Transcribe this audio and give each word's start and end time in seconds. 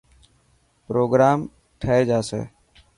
پروگرام 0.87 1.39
ٺهي 1.79 2.01
جاسي. 2.09 2.41